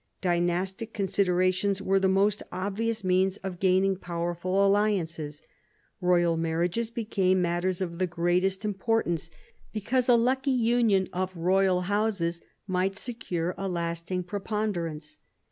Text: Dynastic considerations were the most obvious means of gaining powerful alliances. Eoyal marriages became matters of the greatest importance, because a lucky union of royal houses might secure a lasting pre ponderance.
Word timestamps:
Dynastic 0.19 0.95
considerations 0.95 1.79
were 1.79 1.99
the 1.99 2.07
most 2.07 2.41
obvious 2.51 3.03
means 3.03 3.37
of 3.43 3.59
gaining 3.59 3.95
powerful 3.97 4.65
alliances. 4.65 5.43
Eoyal 6.01 6.39
marriages 6.39 6.89
became 6.89 7.39
matters 7.39 7.81
of 7.81 7.99
the 7.99 8.07
greatest 8.07 8.65
importance, 8.65 9.29
because 9.71 10.09
a 10.09 10.15
lucky 10.15 10.49
union 10.49 11.07
of 11.13 11.37
royal 11.37 11.81
houses 11.81 12.41
might 12.65 12.97
secure 12.97 13.53
a 13.59 13.67
lasting 13.69 14.23
pre 14.23 14.39
ponderance. 14.39 15.19